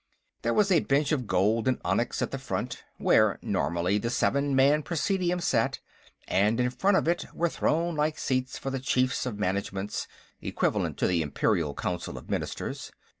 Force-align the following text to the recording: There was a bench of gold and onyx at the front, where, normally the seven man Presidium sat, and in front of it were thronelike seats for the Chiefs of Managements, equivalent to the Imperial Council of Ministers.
There 0.41 0.55
was 0.55 0.71
a 0.71 0.79
bench 0.79 1.11
of 1.11 1.27
gold 1.27 1.67
and 1.67 1.77
onyx 1.85 2.23
at 2.23 2.31
the 2.31 2.39
front, 2.39 2.83
where, 2.97 3.37
normally 3.43 3.99
the 3.99 4.09
seven 4.09 4.55
man 4.55 4.81
Presidium 4.81 5.39
sat, 5.39 5.77
and 6.27 6.59
in 6.59 6.71
front 6.71 6.97
of 6.97 7.07
it 7.07 7.25
were 7.35 7.49
thronelike 7.49 8.17
seats 8.17 8.57
for 8.57 8.71
the 8.71 8.79
Chiefs 8.79 9.27
of 9.27 9.37
Managements, 9.37 10.07
equivalent 10.41 10.97
to 10.97 11.05
the 11.05 11.21
Imperial 11.21 11.75
Council 11.75 12.17
of 12.17 12.31
Ministers. 12.31 12.91